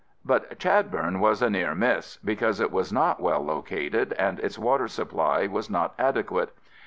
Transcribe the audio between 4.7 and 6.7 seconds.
supply was not adequate.